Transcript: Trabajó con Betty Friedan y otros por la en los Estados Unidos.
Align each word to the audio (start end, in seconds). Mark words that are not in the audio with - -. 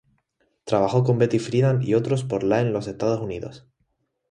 Trabajó 0.63 1.03
con 1.03 1.19
Betty 1.19 1.37
Friedan 1.37 1.83
y 1.83 1.93
otros 1.93 2.23
por 2.23 2.41
la 2.43 2.61
en 2.61 2.73
los 2.73 2.87
Estados 2.87 3.21
Unidos. 3.21 3.67